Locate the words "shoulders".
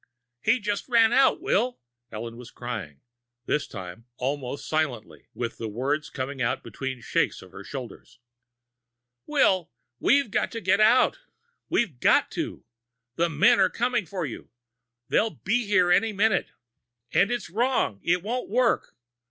7.63-8.17